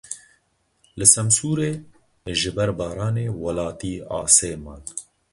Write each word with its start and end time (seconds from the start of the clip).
Li 0.97 1.05
Semsûrê 1.13 1.71
ji 2.39 2.51
ber 2.55 2.69
baranê 2.79 3.27
welatî 3.41 3.95
asê 4.19 4.51
man. 4.63 4.83